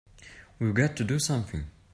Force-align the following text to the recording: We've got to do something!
We've 0.57 0.73
got 0.73 0.95
to 0.97 1.03
do 1.03 1.19
something! 1.19 1.67